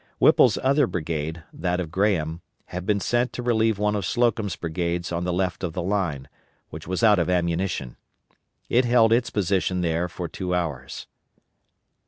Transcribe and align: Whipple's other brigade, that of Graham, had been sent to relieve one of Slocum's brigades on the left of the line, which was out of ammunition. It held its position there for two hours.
Whipple's 0.17 0.57
other 0.63 0.87
brigade, 0.87 1.43
that 1.53 1.79
of 1.79 1.91
Graham, 1.91 2.41
had 2.69 2.87
been 2.87 2.99
sent 2.99 3.31
to 3.33 3.43
relieve 3.43 3.77
one 3.77 3.95
of 3.95 4.03
Slocum's 4.03 4.55
brigades 4.55 5.11
on 5.11 5.25
the 5.25 5.31
left 5.31 5.63
of 5.63 5.73
the 5.73 5.81
line, 5.83 6.27
which 6.71 6.87
was 6.87 7.03
out 7.03 7.19
of 7.19 7.29
ammunition. 7.29 7.97
It 8.67 8.83
held 8.83 9.13
its 9.13 9.29
position 9.29 9.81
there 9.81 10.07
for 10.09 10.27
two 10.27 10.55
hours. 10.55 11.05